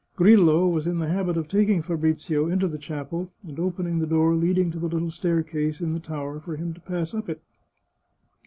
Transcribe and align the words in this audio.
Grillo 0.15 0.67
was 0.67 0.87
in 0.87 0.97
the 0.97 1.07
habit 1.09 1.37
of 1.37 1.47
taking 1.47 1.83
Fabrizio 1.83 2.47
into 2.49 2.67
the 2.67 2.79
chapel 2.79 3.29
and 3.45 3.59
opening 3.59 3.99
the 3.99 4.07
door 4.07 4.33
leading 4.33 4.71
to 4.71 4.79
the 4.79 4.87
little 4.87 5.11
stair 5.11 5.43
case 5.43 5.79
in 5.79 5.93
the 5.93 5.99
tower 5.99 6.39
for 6.39 6.55
him 6.55 6.73
to 6.73 6.81
pass 6.81 7.13
up 7.13 7.29
it. 7.29 7.39